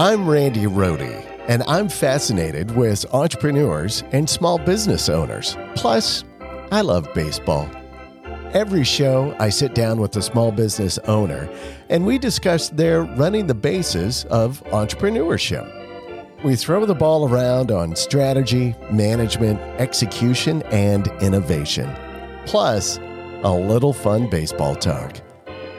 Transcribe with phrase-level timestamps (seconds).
[0.00, 5.58] I'm Randy Rohde, and I'm fascinated with entrepreneurs and small business owners.
[5.74, 6.24] Plus,
[6.72, 7.68] I love baseball.
[8.54, 11.50] Every show, I sit down with a small business owner
[11.90, 15.70] and we discuss their running the bases of entrepreneurship.
[16.42, 21.94] We throw the ball around on strategy, management, execution, and innovation.
[22.46, 22.96] Plus,
[23.42, 25.20] a little fun baseball talk.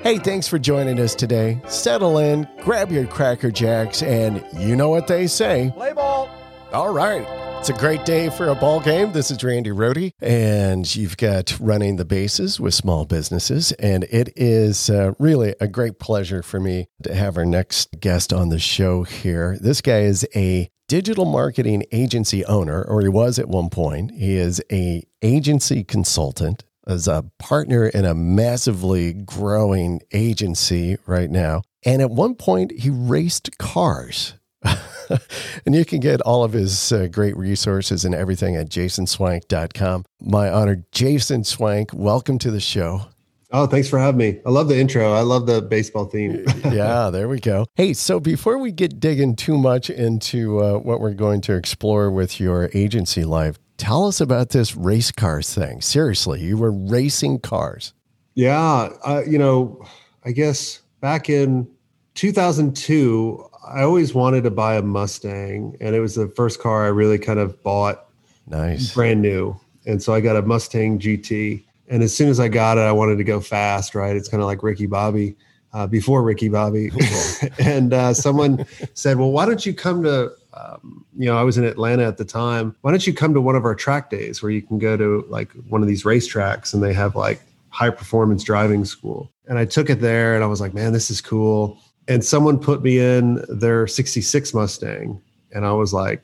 [0.03, 1.61] Hey, thanks for joining us today.
[1.67, 5.71] Settle in, grab your Cracker Jacks, and you know what they say.
[5.75, 6.27] Play ball.
[6.73, 7.23] All right.
[7.59, 9.11] It's a great day for a ball game.
[9.11, 13.73] This is Randy Rohde, and you've got running the bases with small businesses.
[13.73, 18.33] And it is uh, really a great pleasure for me to have our next guest
[18.33, 19.59] on the show here.
[19.61, 24.09] This guy is a digital marketing agency owner, or he was at one point.
[24.15, 31.61] He is a agency consultant as a partner in a massively growing agency right now.
[31.83, 34.35] And at one point, he raced cars.
[34.63, 40.05] and you can get all of his uh, great resources and everything at jasonswank.com.
[40.21, 43.07] My honor, Jason Swank, welcome to the show.
[43.53, 44.39] Oh, thanks for having me.
[44.45, 45.11] I love the intro.
[45.11, 46.45] I love the baseball theme.
[46.71, 47.65] yeah, there we go.
[47.75, 52.09] Hey, so before we get digging too much into uh, what we're going to explore
[52.09, 55.81] with your agency life, Tell us about this race cars thing.
[55.81, 57.95] Seriously, you were racing cars.
[58.35, 58.89] Yeah.
[59.03, 59.83] Uh, you know,
[60.23, 61.67] I guess back in
[62.13, 66.89] 2002, I always wanted to buy a Mustang, and it was the first car I
[66.89, 68.05] really kind of bought.
[68.45, 68.93] Nice.
[68.93, 69.59] Brand new.
[69.87, 71.63] And so I got a Mustang GT.
[71.87, 74.15] And as soon as I got it, I wanted to go fast, right?
[74.15, 75.35] It's kind of like Ricky Bobby.
[75.73, 76.91] Uh, before Ricky Bobby.
[77.59, 81.57] and uh, someone said, Well, why don't you come to um, you know, I was
[81.57, 82.75] in Atlanta at the time.
[82.81, 85.25] Why don't you come to one of our track days where you can go to
[85.29, 89.31] like one of these racetracks and they have like high performance driving school?
[89.47, 91.77] And I took it there and I was like, man, this is cool.
[92.07, 95.21] And someone put me in their 66 Mustang.
[95.53, 96.21] And I was like,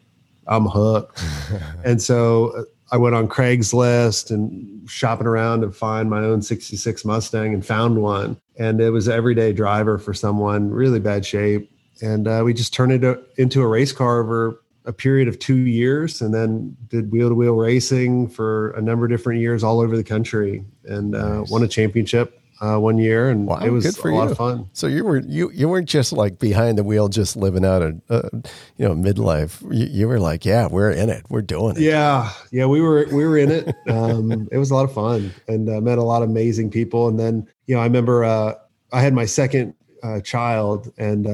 [0.47, 1.21] I'm hooked.
[1.85, 7.05] and so uh, I went on Craigslist and shopping around to find my own 66
[7.05, 8.39] Mustang and found one.
[8.57, 11.71] And it was everyday driver for someone, really bad shape
[12.01, 15.55] and uh, we just turned it into a race car over a period of two
[15.55, 19.81] years and then did wheel to wheel racing for a number of different years all
[19.81, 23.97] over the country and uh, won a championship uh, one year and wow, it was
[23.97, 24.69] a lot of fun.
[24.73, 28.01] So you were you you weren't just like behind the wheel, just living out a,
[28.09, 28.29] uh,
[28.77, 29.61] you know midlife.
[29.61, 31.81] You, you, were like, yeah, we're in it, we're doing it.
[31.81, 33.75] Yeah, yeah, we were we were in it.
[33.87, 37.07] Um, it was a lot of fun and uh, met a lot of amazing people.
[37.07, 38.55] And then you know I remember uh,
[38.91, 41.27] I had my second uh, child and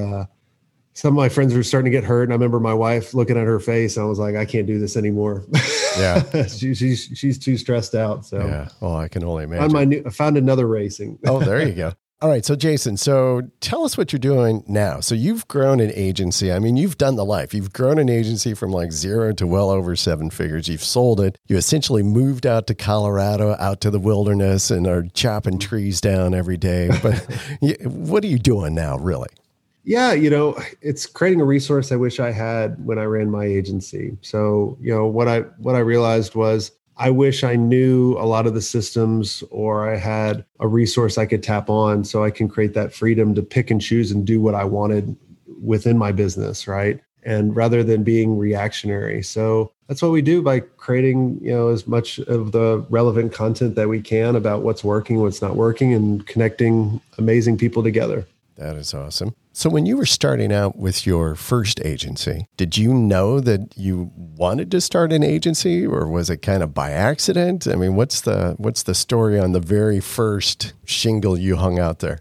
[0.93, 3.37] some of my friends were starting to get hurt and i remember my wife looking
[3.37, 5.43] at her face and i was like i can't do this anymore.
[5.97, 6.23] Yeah.
[6.47, 8.39] She, she's she's too stressed out so.
[8.39, 8.69] Yeah.
[8.79, 11.19] Well i can only imagine found my new, I found another racing.
[11.25, 11.93] Oh there you go.
[12.21, 14.99] All right so jason so tell us what you're doing now.
[14.99, 16.51] So you've grown an agency.
[16.51, 17.53] I mean you've done the life.
[17.53, 20.67] You've grown an agency from like zero to well over seven figures.
[20.67, 21.37] You've sold it.
[21.47, 25.69] You essentially moved out to colorado out to the wilderness and are chopping mm-hmm.
[25.69, 26.89] trees down every day.
[27.01, 27.17] But
[27.85, 29.29] what are you doing now really
[29.83, 33.45] yeah, you know, it's creating a resource I wish I had when I ran my
[33.45, 34.17] agency.
[34.21, 38.45] So, you know, what I what I realized was I wish I knew a lot
[38.45, 42.47] of the systems or I had a resource I could tap on so I can
[42.47, 45.15] create that freedom to pick and choose and do what I wanted
[45.61, 46.99] within my business, right?
[47.23, 49.23] And rather than being reactionary.
[49.23, 53.75] So that's what we do by creating, you know, as much of the relevant content
[53.75, 58.27] that we can about what's working, what's not working and connecting amazing people together.
[58.55, 59.33] That is awesome.
[59.55, 64.11] So, when you were starting out with your first agency, did you know that you
[64.15, 67.67] wanted to start an agency, or was it kind of by accident?
[67.67, 71.99] I mean, what's the what's the story on the very first shingle you hung out
[71.99, 72.19] there?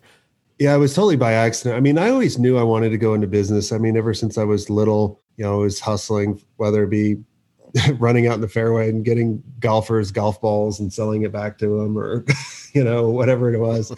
[0.59, 1.75] Yeah, it was totally by accident.
[1.75, 3.73] I mean, I always knew I wanted to go into business.
[3.73, 7.17] I mean, ever since I was little, you know, I was hustling, whether it be
[7.95, 11.79] running out in the fairway and getting golfers golf balls and selling it back to
[11.79, 12.27] them, or
[12.75, 13.91] you know, whatever it was.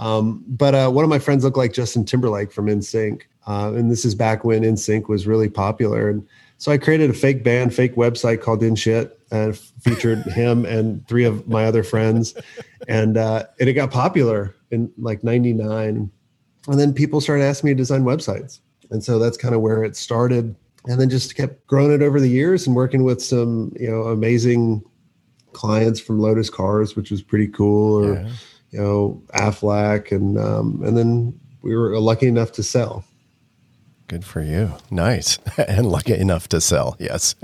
[0.00, 3.22] Um, but uh, one of my friends looked like Justin Timberlake from NSYNC.
[3.46, 6.08] Uh, and this is back when NSYNC was really popular.
[6.08, 6.26] And
[6.56, 11.06] so I created a fake band, fake website called In Shit and featured him and
[11.06, 12.34] three of my other friends.
[12.88, 16.10] And, uh, and it got popular in like 99.
[16.66, 18.60] And then people started asking me to design websites.
[18.90, 20.56] And so that's kind of where it started.
[20.86, 24.04] And then just kept growing it over the years and working with some, you know,
[24.04, 24.82] amazing
[25.52, 28.02] clients from Lotus Cars, which was pretty cool.
[28.02, 28.30] Or, yeah
[28.70, 33.04] you know, Aflac, and um, and then we were lucky enough to sell.
[34.10, 34.72] Good for you.
[34.90, 35.38] Nice.
[35.68, 36.96] and lucky enough to sell.
[36.98, 37.36] Yes.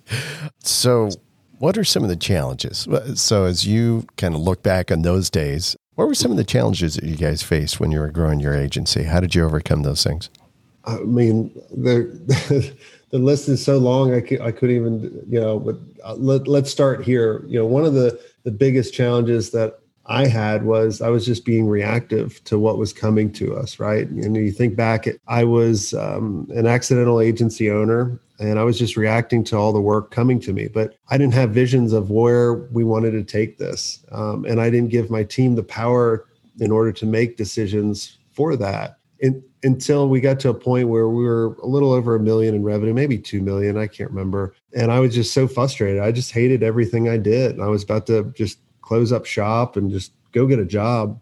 [0.60, 1.10] so,
[1.58, 2.86] what are some of the challenges?
[3.14, 6.44] So, as you kind of look back on those days, what were some of the
[6.44, 9.02] challenges that you guys faced when you were growing your agency?
[9.02, 10.30] How did you overcome those things?
[10.84, 12.72] I mean, the
[13.10, 14.14] the list is so long.
[14.14, 15.58] I could, I couldn't even, you know.
[15.58, 17.44] But uh, let, let's start here.
[17.46, 21.44] You know, one of the the biggest challenges that I had was I was just
[21.44, 24.08] being reactive to what was coming to us, right?
[24.08, 28.96] And you think back, I was um, an accidental agency owner and I was just
[28.96, 32.54] reacting to all the work coming to me, but I didn't have visions of where
[32.54, 34.04] we wanted to take this.
[34.10, 36.26] Um, and I didn't give my team the power
[36.58, 38.98] in order to make decisions for that.
[39.62, 42.64] Until we got to a point where we were a little over a million in
[42.64, 44.56] revenue, maybe 2 million, I can't remember.
[44.74, 46.02] And I was just so frustrated.
[46.02, 47.52] I just hated everything I did.
[47.52, 48.58] And I was about to just
[48.92, 51.18] close up shop and just go get a job.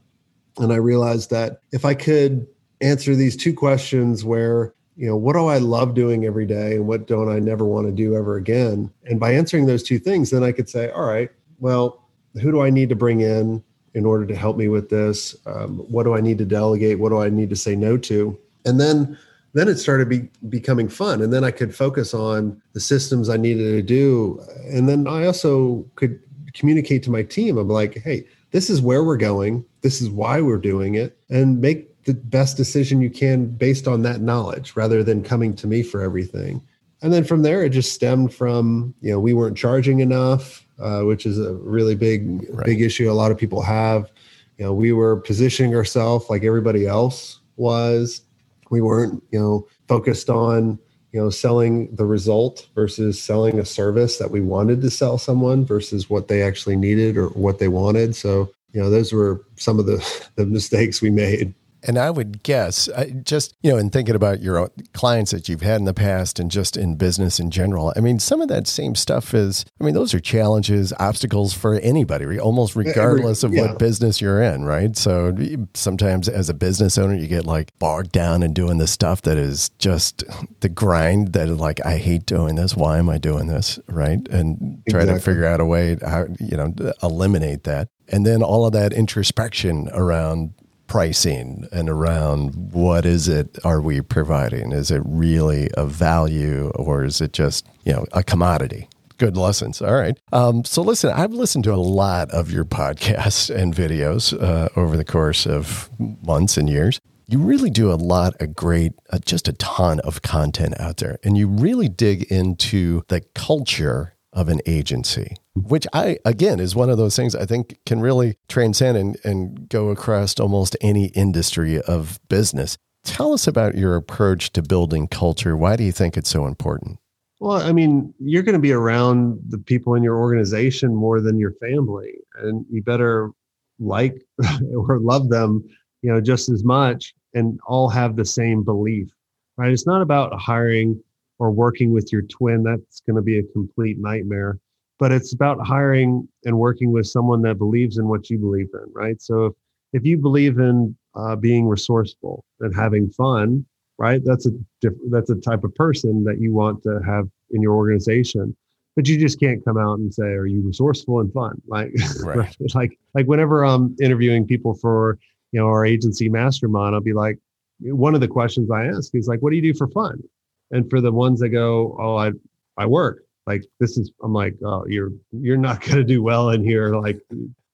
[0.59, 2.49] And I realized that if I could
[2.81, 6.89] answer these two questions where, you know, what do I love doing every day and
[6.89, 8.91] what don't I never want to do ever again?
[9.05, 11.31] And by answering those two things, then I could say, all right,
[11.61, 12.09] well,
[12.43, 13.63] who do I need to bring in
[13.95, 15.37] in order to help me with this?
[15.47, 16.99] Um, what do I need to delegate?
[16.99, 18.37] What do I need to say no to?
[18.65, 19.17] And then
[19.53, 23.37] then it started be, becoming fun and then i could focus on the systems i
[23.37, 26.21] needed to do and then i also could
[26.55, 27.59] communicate to my team.
[27.59, 29.65] I'm like, hey, this is where we're going.
[29.83, 31.19] This is why we're doing it.
[31.29, 35.67] And make the best decision you can based on that knowledge rather than coming to
[35.67, 36.63] me for everything.
[37.03, 41.03] And then from there, it just stemmed from, you know, we weren't charging enough, uh,
[41.03, 42.67] which is a really big, right.
[42.67, 44.11] big issue a lot of people have.
[44.59, 48.23] You know, we were positioning ourselves like everybody else was.
[48.71, 50.79] We weren't, you know, focused on
[51.13, 55.65] you know selling the result versus selling a service that we wanted to sell someone
[55.65, 58.17] versus what they actually needed or what they wanted.
[58.17, 59.99] So you know those were some of the
[60.37, 64.41] the mistakes we made and I would guess, uh, just, you know, in thinking about
[64.41, 68.01] your clients that you've had in the past and just in business in general, I
[68.01, 72.39] mean, some of that same stuff is, I mean, those are challenges, obstacles for anybody,
[72.39, 73.63] almost regardless of yeah.
[73.63, 74.97] what business you're in, right?
[74.97, 75.37] So
[75.75, 79.39] sometimes as a business owner, you get like bogged down in doing the stuff that
[79.39, 80.25] is just
[80.61, 82.77] the grind that like, I hate doing this.
[82.77, 83.79] Why am I doing this?
[83.89, 84.27] Right.
[84.29, 85.19] And try exactly.
[85.19, 87.89] to figure out a way how, you know, eliminate that.
[88.13, 90.53] And then all of that introspection around
[90.91, 94.73] pricing and around what is it are we providing?
[94.73, 98.89] Is it really a value or is it just, you know, a commodity?
[99.17, 99.81] Good lessons.
[99.81, 100.19] All right.
[100.33, 104.97] Um, so listen, I've listened to a lot of your podcasts and videos uh, over
[104.97, 107.01] the course of months and years.
[107.29, 111.21] You really do a lot of great, uh, just a ton of content out there,
[111.23, 116.91] and you really dig into the culture of an agency, which I, again, is one
[116.91, 121.81] of those things I think can really transcend and, and go across almost any industry
[121.81, 122.79] of business.
[123.05, 125.57] Tell us about your approach to building culture.
[125.57, 126.99] Why do you think it's so important?
[127.41, 131.39] Well, I mean, you're going to be around the people in your organization more than
[131.39, 133.31] your family, and you better
[133.79, 134.23] like
[134.77, 135.65] or love them,
[136.03, 139.09] you know, just as much and all have the same belief,
[139.57, 139.73] right?
[139.73, 141.03] It's not about hiring
[141.41, 144.59] or working with your twin, that's going to be a complete nightmare.
[144.99, 148.85] But it's about hiring and working with someone that believes in what you believe in,
[148.93, 149.21] right?
[149.21, 149.53] So if,
[149.95, 153.65] if you believe in uh, being resourceful and having fun,
[153.99, 154.21] right?
[154.23, 154.51] That's a
[154.83, 158.55] diff- that's a type of person that you want to have in your organization.
[158.95, 161.93] But you just can't come out and say, "Are you resourceful and fun?" Like,
[162.23, 162.55] right.
[162.75, 165.19] like, like whenever I'm interviewing people for
[165.53, 167.39] you know our agency mastermind, I'll be like,
[167.81, 170.23] one of the questions I ask is like, "What do you do for fun?"
[170.71, 172.31] And for the ones that go oh i
[172.77, 176.51] i work like this is i'm like oh you're you're not going to do well
[176.51, 177.19] in here like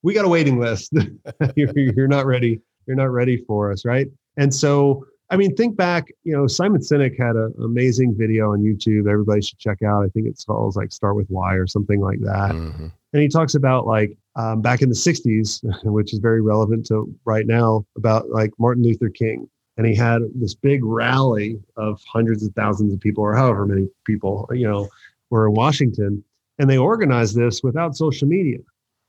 [0.07, 0.93] we got a waiting list.
[1.57, 4.07] You're, you're not ready you're not ready for us right?
[4.37, 8.61] And so i mean think back you know simon sinek had an amazing video on
[8.61, 10.05] youtube everybody should check out.
[10.05, 12.53] I think it's called like start with why or something like that.
[12.53, 12.87] Mm-hmm.
[13.13, 17.13] and he talks about like um, back in the 60s which is very relevant to
[17.25, 22.43] right now about like martin luther king and he had this big rally of hundreds
[22.43, 24.89] of thousands of people or however many people you know
[25.31, 26.23] were in washington.
[26.59, 28.59] And they organized this without social media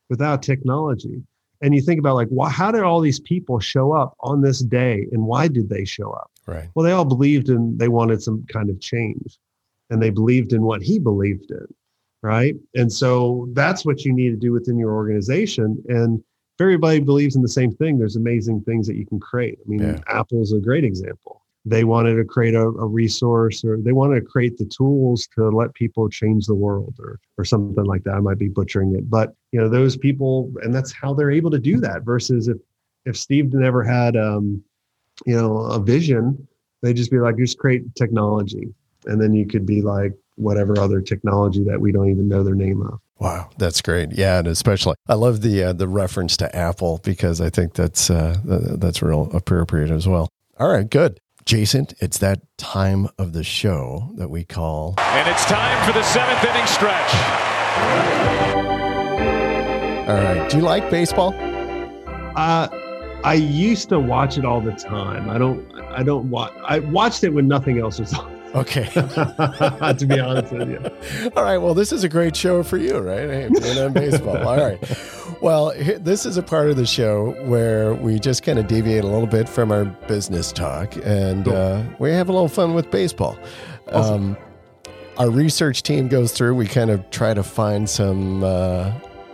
[0.09, 1.21] without technology.
[1.61, 4.59] And you think about like well, how did all these people show up on this
[4.59, 5.07] day?
[5.11, 6.31] And why did they show up?
[6.45, 6.69] Right.
[6.75, 9.37] Well they all believed in they wanted some kind of change.
[9.89, 11.67] And they believed in what he believed in
[12.21, 12.55] right?
[12.75, 15.81] And so that's what you need to do within your organization.
[15.87, 16.23] And
[16.57, 19.59] if everybody believes in the same thing, there's amazing things that you can create.
[19.63, 19.99] I mean, yeah.
[20.07, 21.43] Apple's a great example.
[21.65, 25.49] They wanted to create a, a, resource or they wanted to create the tools to
[25.49, 28.15] let people change the world or or something like that.
[28.15, 29.07] I might be butchering it.
[29.07, 32.57] But you know, those people and that's how they're able to do that versus if
[33.05, 34.63] if Steve never had um,
[35.25, 36.47] you know, a vision,
[36.81, 38.73] they'd just be like, just create technology.
[39.05, 42.55] And then you could be like whatever other technology that we don't even know their
[42.55, 42.99] name of.
[43.19, 44.11] Wow, that's great.
[44.11, 48.09] Yeah, and especially I love the uh, the reference to Apple because I think that's
[48.09, 50.29] uh, that's real appropriate as well.
[50.59, 51.19] All right, good.
[51.45, 54.95] Jason, it's that time of the show that we call.
[54.97, 57.13] And it's time for the seventh inning stretch.
[60.07, 60.49] All right.
[60.49, 61.33] Do you like baseball?
[62.35, 62.67] Uh,
[63.23, 65.29] I used to watch it all the time.
[65.29, 65.65] I don't.
[65.89, 66.53] I don't watch.
[66.63, 68.36] I watched it when nothing else was on.
[68.57, 68.85] Okay.
[68.93, 71.29] to be honest with you.
[71.35, 71.57] All right.
[71.57, 73.29] Well, this is a great show for you, right?
[73.29, 74.37] Hey, being on baseball.
[74.37, 74.79] All right.
[75.41, 79.07] Well, this is a part of the show where we just kind of deviate a
[79.07, 81.55] little bit from our business talk and cool.
[81.55, 83.37] uh, we have a little fun with baseball.
[83.91, 84.35] Awesome.
[84.35, 84.37] Um,
[85.17, 88.91] our research team goes through, we kind of try to find some uh,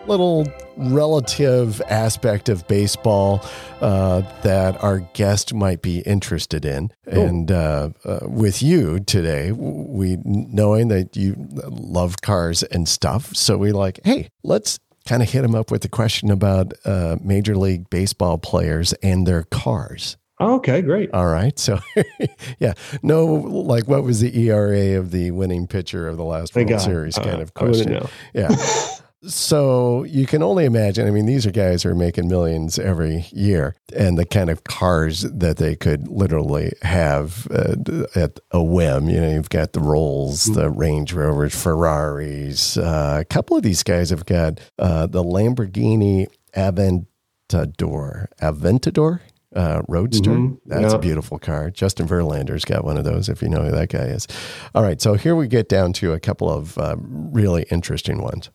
[0.07, 3.43] little relative aspect of baseball
[3.81, 6.91] uh, that our guest might be interested in.
[7.09, 7.25] Cool.
[7.25, 13.57] And uh, uh, with you today, we knowing that you love cars and stuff, so
[13.57, 17.55] we like, hey, let's kind of hit him up with a question about uh, Major
[17.55, 20.17] League Baseball players and their cars.
[20.39, 21.13] Oh, okay, great.
[21.13, 21.57] All right.
[21.59, 21.79] So,
[22.59, 26.81] yeah, no, like what was the ERA of the winning pitcher of the last World
[26.81, 28.07] Series kind of question.
[28.33, 28.49] Yeah.
[29.25, 31.07] So you can only imagine.
[31.07, 34.63] I mean, these are guys who are making millions every year, and the kind of
[34.65, 37.75] cars that they could literally have uh,
[38.15, 39.09] at a whim.
[39.09, 40.53] You know, you've got the Rolls, mm-hmm.
[40.55, 42.77] the Range Rovers, Ferraris.
[42.77, 48.27] Uh, a couple of these guys have got uh, the Lamborghini Aventador.
[48.41, 49.19] Aventador.
[49.55, 50.31] Uh, Roadster.
[50.31, 50.55] Mm-hmm.
[50.65, 51.69] That's a beautiful car.
[51.69, 54.27] Justin Verlander's got one of those, if you know who that guy is.
[54.73, 58.49] All right, so here we get down to a couple of uh, really interesting ones.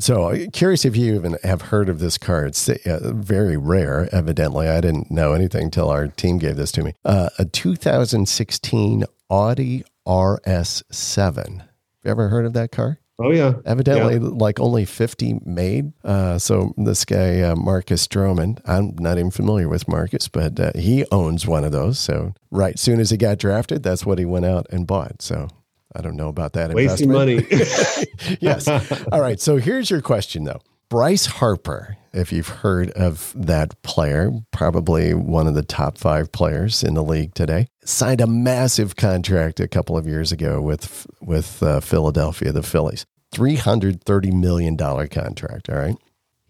[0.00, 2.46] So, uh, curious if you even have heard of this car.
[2.46, 4.68] It's uh, very rare, evidently.
[4.68, 6.94] I didn't know anything until our team gave this to me.
[7.04, 11.58] Uh, a 2016 Audi RS7.
[11.58, 11.68] Have
[12.04, 13.00] you ever heard of that car?
[13.20, 13.54] Oh, yeah.
[13.64, 14.20] Evidently, yeah.
[14.20, 15.92] like only 50 made.
[16.04, 20.70] Uh, so, this guy, uh, Marcus Stroman, I'm not even familiar with Marcus, but uh,
[20.76, 21.98] he owns one of those.
[21.98, 25.20] So, right soon as he got drafted, that's what he went out and bought.
[25.22, 25.48] So,
[25.94, 26.72] I don't know about that.
[26.74, 27.46] Wasting money.
[28.40, 28.68] yes.
[29.10, 29.40] All right.
[29.40, 30.60] So here's your question, though.
[30.90, 36.82] Bryce Harper, if you've heard of that player, probably one of the top five players
[36.82, 41.62] in the league today, signed a massive contract a couple of years ago with with
[41.62, 45.68] uh, Philadelphia, the Phillies, three hundred thirty million dollar contract.
[45.68, 45.96] All right,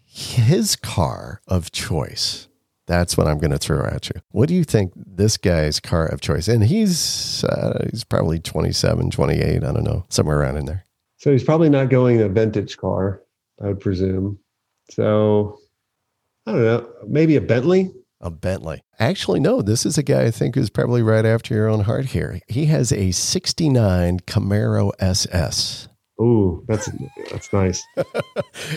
[0.05, 2.48] his car of choice
[2.89, 4.19] that's what I'm going to throw at you.
[4.31, 6.47] What do you think this guy's car of choice?
[6.47, 10.85] And he's uh, he's probably 27, 28, I don't know, somewhere around in there.
[11.17, 13.21] So he's probably not going a vintage car,
[13.61, 14.39] I would presume.
[14.89, 15.59] So
[16.47, 17.91] I don't know, maybe a Bentley.
[18.21, 18.81] A Bentley.
[18.97, 19.61] Actually, no.
[19.61, 22.39] This is a guy I think who's probably right after your own heart here.
[22.47, 25.87] He has a '69 Camaro SS.
[26.19, 26.89] Ooh, that's
[27.31, 27.83] that's nice.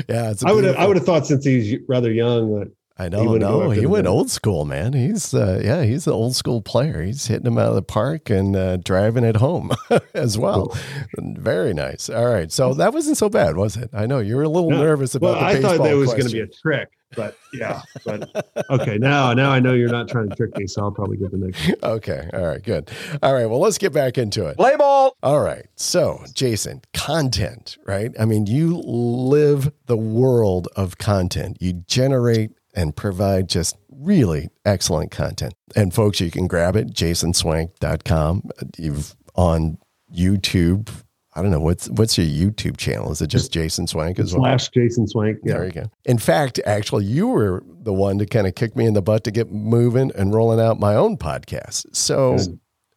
[0.09, 3.37] yeah, I would I would have thought since he's rather young that I know.
[3.37, 4.93] No, he went old school, man.
[4.93, 7.03] He's uh, yeah, he's an old school player.
[7.03, 9.71] He's hitting them out of the park and uh, driving it home
[10.15, 10.69] as well.
[10.69, 11.35] Cool.
[11.37, 12.11] Very nice.
[12.11, 13.91] All right, so that wasn't so bad, was it?
[13.93, 14.83] I know you were a little no.
[14.83, 15.37] nervous about.
[15.37, 17.81] Well, I thought that was going to be a trick, but yeah.
[18.05, 21.17] But okay, now now I know you're not trying to trick me, so I'll probably
[21.17, 21.67] get the next.
[21.67, 21.93] One.
[21.93, 22.29] Okay.
[22.33, 22.63] All right.
[22.63, 22.91] Good.
[23.23, 23.47] All right.
[23.47, 24.57] Well, let's get back into it.
[24.57, 25.17] Play ball.
[25.23, 25.67] All right.
[25.77, 28.13] So, Jason, content, right?
[28.19, 31.57] I mean, you live the world of content.
[31.61, 35.55] You generate and provide just really excellent content.
[35.77, 38.51] And folks, you can grab it, jasonswank.com.
[38.79, 39.79] You've on
[40.15, 40.91] YouTube.
[41.35, 43.11] I don't know what's what's your YouTube channel.
[43.11, 44.43] Is it just Jason Swank as well?
[44.43, 45.39] Slash Jason Swank.
[45.43, 45.55] Yeah.
[45.55, 45.91] There you go.
[46.05, 49.25] In fact, actually, you were the one to kind of kick me in the butt
[49.25, 51.87] to get moving and rolling out my own podcast.
[51.97, 52.37] So,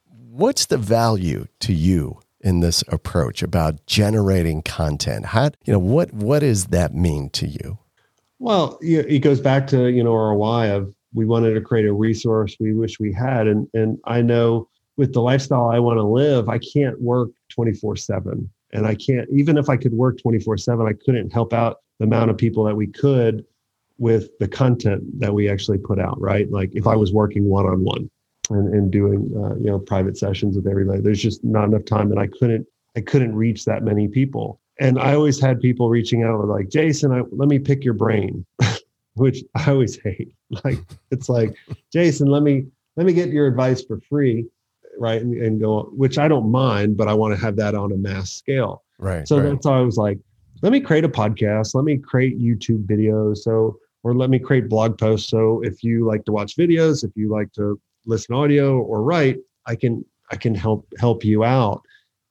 [0.10, 5.28] what's the value to you in this approach about generating content?
[5.28, 7.80] How you know what what does that mean to you?
[8.40, 11.94] Well, it goes back to you know our why of we wanted to create a
[11.94, 16.04] resource we wish we had, and and I know with the lifestyle I want to
[16.04, 20.20] live, I can't work twenty four seven, and I can't even if I could work
[20.20, 23.46] twenty four seven, I couldn't help out the amount of people that we could
[23.98, 26.20] with the content that we actually put out.
[26.20, 28.10] Right, like if I was working one on one
[28.50, 32.12] and and doing uh, you know private sessions with everybody, there's just not enough time,
[32.12, 36.24] and I couldn't I couldn't reach that many people and I always had people reaching
[36.24, 38.46] out with like, Jason, I, let me pick your brain,
[39.14, 40.32] which I always hate.
[40.64, 40.78] Like,
[41.10, 41.58] it's like,
[41.92, 44.46] Jason, let me let me get your advice for free,
[45.00, 45.20] right?
[45.20, 47.98] And, and go, which I don't mind, but I want to have that on a
[47.98, 48.84] mass scale.
[49.00, 49.28] Right.
[49.28, 49.50] So right.
[49.50, 50.20] that's why I was like,
[50.62, 54.70] let me create a podcast, let me create YouTube videos, so or let me create
[54.70, 55.30] blog posts.
[55.30, 59.40] So if you like to watch videos, if you like to listen audio or write,
[59.66, 61.82] I can I can help help you out.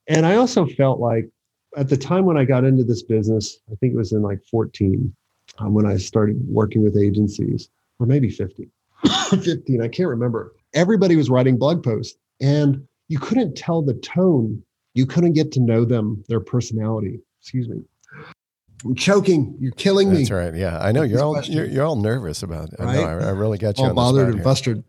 [0.07, 1.29] And I also felt like
[1.75, 4.43] at the time when I got into this business, I think it was in like
[4.49, 5.13] 14
[5.59, 8.69] um, when I started working with agencies, or maybe 15,
[9.29, 10.53] 15, I can't remember.
[10.73, 14.61] Everybody was writing blog posts And you couldn't tell the tone.
[14.93, 17.19] You couldn't get to know them, their personality.
[17.41, 17.81] Excuse me.
[18.83, 19.55] I'm choking.
[19.59, 20.17] You're killing me.
[20.17, 20.53] That's right.
[20.53, 22.79] Yeah, I know you're all you're, you're, all nervous about it.
[22.79, 22.97] Right?
[22.97, 23.25] I know.
[23.25, 24.83] I, I really got you all bothered and flustered.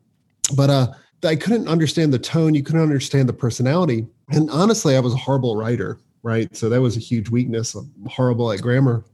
[0.55, 0.93] But uh,
[1.25, 2.55] I couldn't understand the tone.
[2.55, 4.07] You couldn't understand the personality.
[4.31, 5.99] And honestly, I was a horrible writer.
[6.27, 6.57] Right.
[6.57, 7.77] So that was a huge weakness.
[7.77, 9.05] I'm horrible at grammar.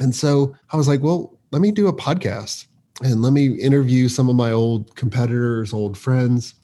[0.00, 2.66] And so I was like, well, let me do a podcast
[3.04, 6.54] and let me interview some of my old competitors, old friends,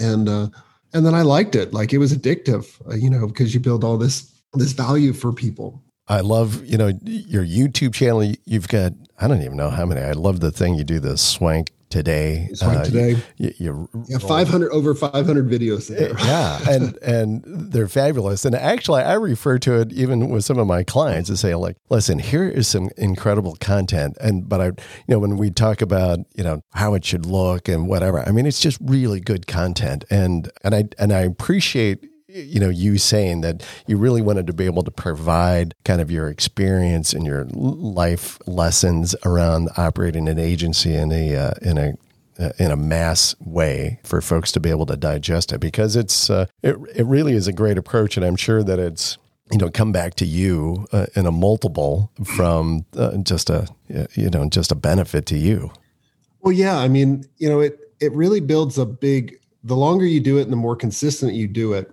[0.00, 0.48] and uh,
[0.94, 1.74] and then I liked it.
[1.74, 5.34] Like it was addictive, uh, you know, because you build all this this value for
[5.34, 5.82] people.
[6.08, 8.24] I love, you know, your YouTube channel.
[8.46, 10.00] You've got, I don't even know how many.
[10.00, 12.48] I love the thing you do, the swank today.
[12.50, 13.16] it's Uh, today.
[13.36, 16.14] You, you yeah, 500 over 500 videos there.
[16.20, 18.44] yeah, and and they're fabulous.
[18.44, 21.76] And actually, I refer to it even with some of my clients to say like,
[21.90, 24.16] listen, here is some incredible content.
[24.20, 24.74] And but I, you
[25.08, 28.46] know, when we talk about you know how it should look and whatever, I mean,
[28.46, 30.04] it's just really good content.
[30.10, 34.52] And and I and I appreciate you know you saying that you really wanted to
[34.52, 40.38] be able to provide kind of your experience and your life lessons around operating an
[40.38, 41.94] agency in a uh, in a
[42.38, 46.30] uh, in a mass way for folks to be able to digest it because it's
[46.30, 49.18] uh, it, it really is a great approach and I'm sure that it's
[49.50, 53.66] you know come back to you uh, in a multiple from uh, just a
[54.14, 55.72] you know just a benefit to you.
[56.40, 59.36] Well, yeah, I mean, you know, it it really builds a big.
[59.62, 61.92] The longer you do it, and the more consistent you do it,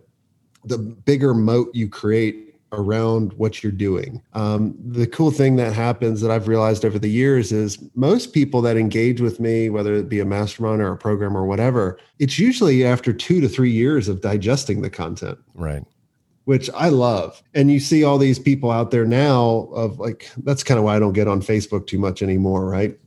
[0.67, 4.21] the bigger moat you create around what you're doing.
[4.33, 8.61] Um, the cool thing that happens that I've realized over the years is most people
[8.63, 12.37] that engage with me, whether it be a mastermind or a program or whatever, it's
[12.37, 15.37] usually after two to three years of digesting the content.
[15.55, 15.83] Right.
[16.43, 17.41] Which I love.
[17.53, 20.97] And you see all these people out there now of like, that's kind of why
[20.97, 22.97] I don't get on Facebook too much anymore, right?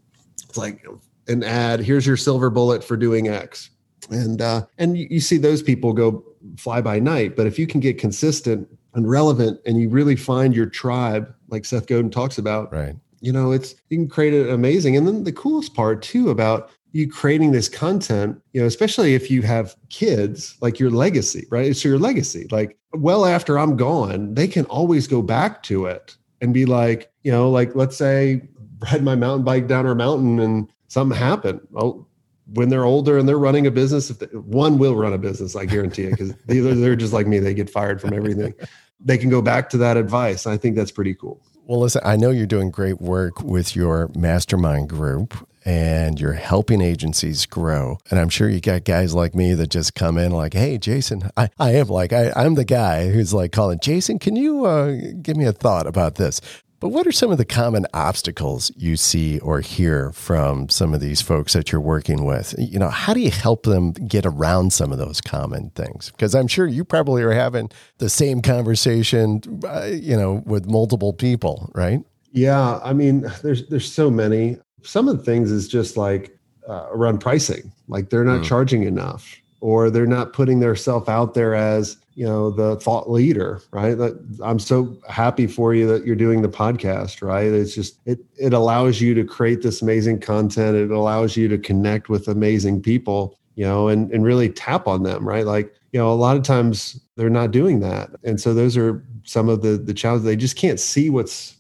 [0.42, 0.86] It's like
[1.28, 3.70] an ad, here's your silver bullet for doing X.
[4.10, 6.24] And uh, and you, you see those people go
[6.57, 7.37] fly by night.
[7.37, 11.65] But if you can get consistent and relevant and you really find your tribe, like
[11.65, 12.95] Seth Godin talks about, right.
[13.21, 14.97] you know, it's you can create it amazing.
[14.97, 19.30] And then the coolest part too about you creating this content, you know, especially if
[19.30, 21.67] you have kids, like your legacy, right?
[21.67, 22.47] It's your legacy.
[22.50, 27.13] Like well after I'm gone, they can always go back to it and be like,
[27.23, 28.43] you know, like let's say
[28.80, 31.60] ride my mountain bike down our mountain and something happened.
[31.71, 32.06] Well,
[32.54, 35.56] when they're older and they're running a business, if they, one will run a business,
[35.56, 38.54] I guarantee it, because they're, just like me, they get fired from everything.
[38.99, 40.47] They can go back to that advice.
[40.47, 41.41] I think that's pretty cool.
[41.67, 45.34] Well, listen, I know you're doing great work with your mastermind group
[45.65, 47.99] and you're helping agencies grow.
[48.10, 51.30] And I'm sure you got guys like me that just come in like, hey, Jason,
[51.36, 54.97] I, I am like, I, I'm the guy who's like calling, Jason, can you uh,
[55.23, 56.41] give me a thought about this?
[56.80, 61.00] But what are some of the common obstacles you see or hear from some of
[61.00, 62.54] these folks that you're working with?
[62.58, 66.10] You know, how do you help them get around some of those common things?
[66.10, 71.12] Because I'm sure you probably are having the same conversation, uh, you know, with multiple
[71.12, 72.00] people, right?
[72.32, 74.56] Yeah, I mean, there's there's so many.
[74.82, 76.34] Some of the things is just like
[76.66, 78.45] uh, around pricing, like they're not mm.
[78.45, 83.60] charging enough, or they're not putting themselves out there as you know the thought leader
[83.73, 83.94] right?
[83.96, 87.46] That i'm so happy for you that you're doing the podcast right?
[87.46, 90.76] It's just it it allows you to create this amazing content.
[90.76, 95.02] It allows you to connect with amazing people you know and and really tap on
[95.02, 95.46] them right?
[95.46, 98.10] Like you know a lot of times they're not doing that.
[98.25, 100.25] And so those are some of the the challenges.
[100.25, 101.56] They just can't see what's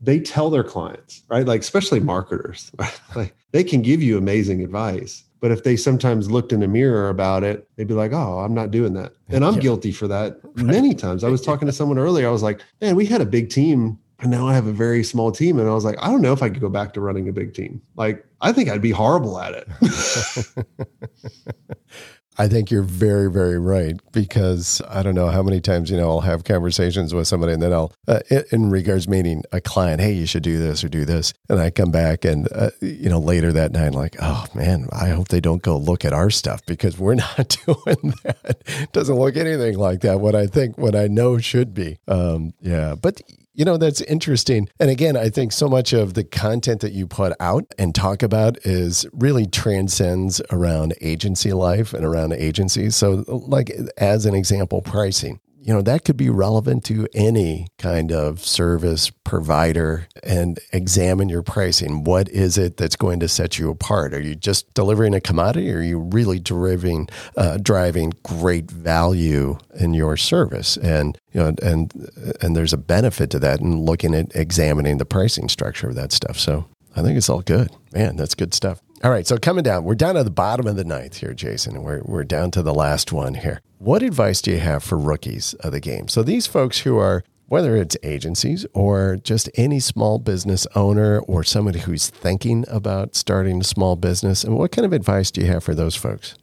[0.00, 1.46] they tell their clients right?
[1.46, 3.00] Like especially marketers right?
[3.14, 7.08] like they can give you amazing advice but if they sometimes looked in a mirror
[7.08, 9.12] about it, they'd be like, oh, I'm not doing that.
[9.28, 9.60] And I'm yeah.
[9.60, 11.24] guilty for that many times.
[11.24, 12.28] I was talking to someone earlier.
[12.28, 15.04] I was like, man, we had a big team and now I have a very
[15.04, 15.58] small team.
[15.58, 17.32] And I was like, I don't know if I could go back to running a
[17.32, 17.80] big team.
[17.94, 19.68] Like, I think I'd be horrible at it.
[22.38, 26.08] I think you're very, very right because I don't know how many times, you know,
[26.08, 28.20] I'll have conversations with somebody and then I'll, uh,
[28.52, 31.34] in regards meeting a client, hey, you should do this or do this.
[31.48, 35.08] And I come back and, uh, you know, later that night, like, oh man, I
[35.08, 38.62] hope they don't go look at our stuff because we're not doing that.
[38.66, 40.20] It doesn't look anything like that.
[40.20, 41.98] What I think, what I know should be.
[42.06, 42.94] Um, yeah.
[42.94, 43.20] But
[43.58, 44.68] you know, that's interesting.
[44.78, 48.22] And again, I think so much of the content that you put out and talk
[48.22, 52.94] about is really transcends around agency life and around agencies.
[52.94, 58.10] So, like, as an example, pricing you know, that could be relevant to any kind
[58.10, 62.04] of service provider and examine your pricing.
[62.04, 64.14] What is it that's going to set you apart?
[64.14, 69.58] Are you just delivering a commodity or are you really driving, uh, driving great value
[69.78, 70.78] in your service?
[70.78, 71.92] And, you know, and,
[72.40, 76.12] and there's a benefit to that and looking at examining the pricing structure of that
[76.12, 76.38] stuff.
[76.38, 76.64] So
[76.96, 77.70] I think it's all good.
[77.92, 78.80] Man, that's good stuff.
[79.04, 81.84] All right, so coming down, we're down to the bottom of the ninth here, Jason,
[81.84, 83.60] we're, we're down to the last one here.
[83.78, 86.08] What advice do you have for rookies of the game?
[86.08, 91.44] So these folks who are, whether it's agencies or just any small business owner or
[91.44, 95.46] somebody who's thinking about starting a small business, and what kind of advice do you
[95.46, 96.34] have for those folks?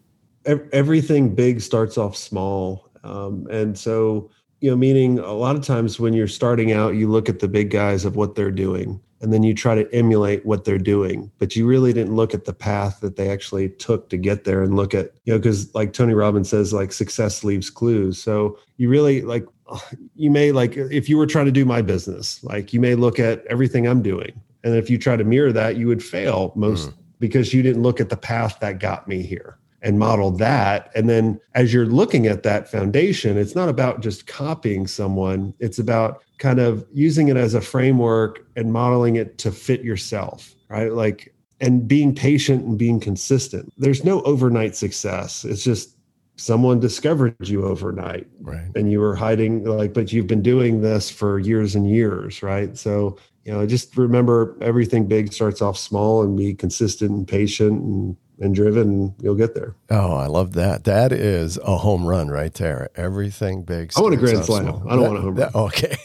[0.45, 2.89] Everything big starts off small.
[3.03, 4.29] Um, and so,
[4.61, 7.49] you know, meaning a lot of times when you're starting out, you look at the
[7.49, 11.31] big guys of what they're doing and then you try to emulate what they're doing
[11.39, 14.61] but you really didn't look at the path that they actually took to get there
[14.61, 18.57] and look at you know because like tony robbins says like success leaves clues so
[18.77, 19.45] you really like
[20.15, 23.19] you may like if you were trying to do my business like you may look
[23.19, 26.89] at everything i'm doing and if you try to mirror that you would fail most
[26.89, 26.93] mm.
[27.19, 30.89] because you didn't look at the path that got me here and model that.
[30.95, 35.79] And then as you're looking at that foundation, it's not about just copying someone, it's
[35.79, 40.91] about kind of using it as a framework and modeling it to fit yourself, right?
[40.91, 43.71] Like, and being patient and being consistent.
[43.77, 45.45] There's no overnight success.
[45.45, 45.95] It's just
[46.37, 51.09] someone discovered you overnight right and you were hiding like but you've been doing this
[51.09, 56.23] for years and years right so you know just remember everything big starts off small
[56.23, 59.73] and be consistent and patient and and driven, you'll get there.
[59.89, 60.83] Oh, I love that.
[60.83, 62.89] That is a home run right there.
[62.95, 63.91] Everything big.
[63.97, 64.65] I want a grand slam.
[64.65, 64.83] Small.
[64.87, 65.35] I don't that, want a home run.
[65.35, 65.97] That, okay.